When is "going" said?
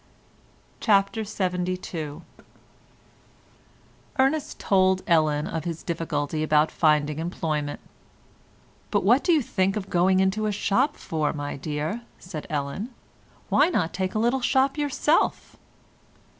9.91-10.19